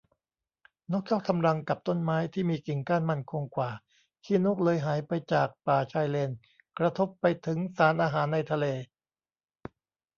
[0.91, 3.71] นกชอบทำรังกับต้นไม้ที่มีกิ่งก้านมั่นคงกว่า
[4.25, 6.31] ขี้นกเลยหายไปจากป่าชายเลน
[6.77, 8.65] กระทบไปถึงสารอาหารในทะเล